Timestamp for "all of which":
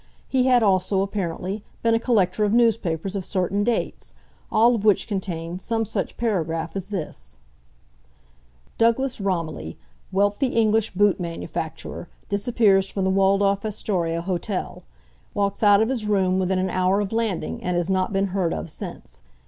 4.51-5.07